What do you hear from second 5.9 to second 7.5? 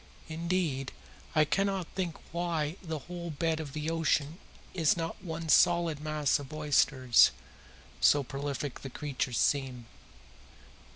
mass of oysters,